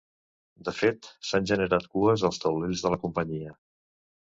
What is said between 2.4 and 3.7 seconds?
taulells de la companyia.